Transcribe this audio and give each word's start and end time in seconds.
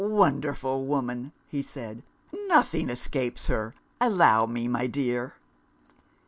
"Wonderful 0.03 0.83
woman!" 0.87 1.31
he 1.47 1.61
said. 1.61 2.01
"Nothing 2.47 2.89
escapes 2.89 3.45
her! 3.45 3.75
Allow 3.99 4.47
me, 4.47 4.67
my 4.67 4.87
dear." 4.87 5.35